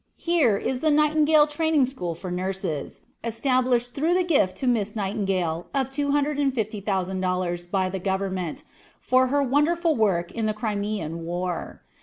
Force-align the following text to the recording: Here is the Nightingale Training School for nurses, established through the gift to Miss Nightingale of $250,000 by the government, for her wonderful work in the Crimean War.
Here 0.17 0.57
is 0.57 0.79
the 0.79 0.89
Nightingale 0.89 1.45
Training 1.45 1.85
School 1.85 2.15
for 2.15 2.31
nurses, 2.31 3.01
established 3.23 3.93
through 3.93 4.15
the 4.15 4.23
gift 4.23 4.57
to 4.57 4.65
Miss 4.65 4.95
Nightingale 4.95 5.67
of 5.75 5.91
$250,000 5.91 7.69
by 7.69 7.87
the 7.87 7.99
government, 7.99 8.63
for 8.99 9.27
her 9.27 9.43
wonderful 9.43 9.95
work 9.95 10.31
in 10.31 10.47
the 10.47 10.55
Crimean 10.55 11.23
War. 11.23 11.83